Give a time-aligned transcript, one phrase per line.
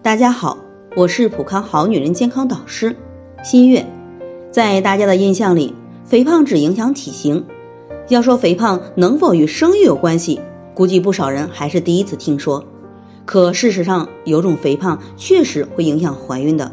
[0.00, 0.58] 大家好，
[0.96, 2.96] 我是普康好女人健康导师
[3.42, 3.84] 新月。
[4.52, 5.74] 在大家的印象里，
[6.04, 7.46] 肥胖只影响体型。
[8.06, 10.40] 要说肥胖能否与生育有关系，
[10.74, 12.64] 估计不少人还是第一次听说。
[13.26, 16.70] 可事实上，有种肥胖确实会影响怀孕的。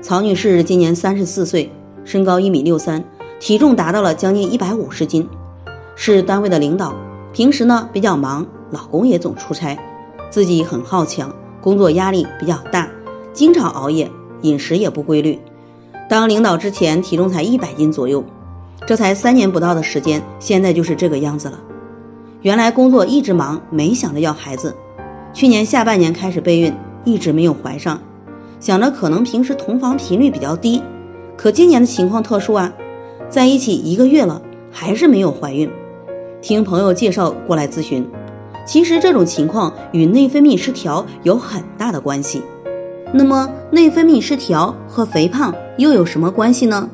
[0.00, 1.72] 曹女士今年三十四岁，
[2.04, 3.04] 身高一米六三，
[3.40, 5.28] 体重达到了将近一百五十斤，
[5.96, 6.94] 是单位的领导。
[7.32, 9.76] 平时呢比较忙，老公也总出差，
[10.30, 11.34] 自己很好强。
[11.64, 12.90] 工作压力比较大，
[13.32, 14.10] 经常熬夜，
[14.42, 15.38] 饮食也不规律。
[16.10, 18.26] 当领导之前体重才一百斤左右，
[18.86, 21.60] 这才三年不到的时间，现在就是这个样子了。
[22.42, 24.76] 原来工作一直忙，没想着要孩子。
[25.32, 28.02] 去年下半年开始备孕，一直没有怀上，
[28.60, 30.82] 想着可能平时同房频率比较低。
[31.38, 32.74] 可今年的情况特殊啊，
[33.30, 35.70] 在一起一个月了，还是没有怀孕。
[36.42, 38.06] 听朋友介绍过来咨询。
[38.64, 42.42] 其实这种情况与内分泌失调有很大的关系。
[43.12, 46.90] 那么内分泌失调和肥胖又有什么关系呢？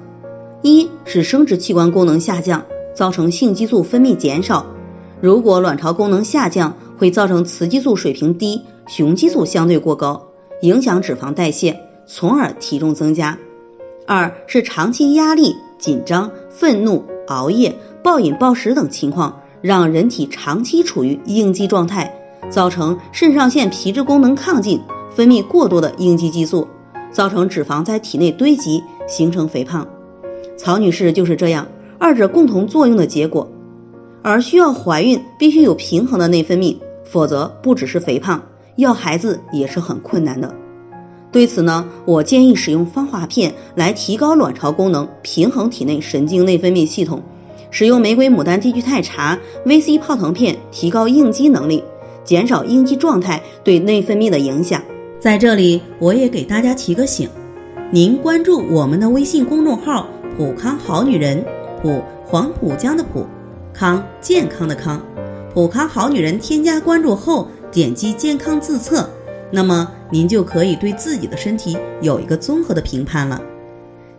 [0.62, 4.66] 一是生殖器官功能下降，造成性激素分泌减少。
[5.20, 10.28] 如果卵巢功能下降，会造成雌激素水平低，雄激素相对过高，
[10.60, 13.38] 影响脂肪代谢，从而体重增加。
[14.06, 19.39] 二是长期压力、紧张、愤怒、熬夜、暴饮暴食等情况。
[19.62, 22.14] 让人体长期处于应激状态，
[22.48, 24.80] 造成肾上腺皮质功能亢进，
[25.14, 26.67] 分泌过多的应激激素，
[27.11, 29.86] 造成脂肪在体内堆积，形成肥胖。
[30.56, 31.67] 曹女士就是这样，
[31.98, 33.50] 二者共同作用的结果。
[34.22, 38.42] 而需要怀孕必须有平衡的内分泌，否则不只是肥胖，
[38.77, 40.55] 要孩子也是很困难的。
[41.33, 47.22] 对此呢，我建议使用芳华片来提高卵巢功能，平衡体内神经内分泌系统。
[47.70, 51.84] 使用玫瑰牡丹低聚肽茶、VC 泡腾片，提高应激能力，
[52.24, 54.82] 减少应激状态对内分泌的影响。
[55.18, 57.28] 在这里，我也给大家提个醒：
[57.90, 61.45] 您关注我们的微信公众号“普康好女人”，
[61.80, 63.27] 普黄浦江的普，
[63.72, 65.00] 康健康的康，
[65.55, 66.39] 普康好女人。
[66.39, 69.08] 添加关注后，点击健康自测，
[69.50, 73.40] 那么您就可以对自己的身体有一个综合的评判了。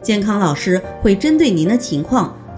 [0.01, 2.35] 健康老师会针对您的情况。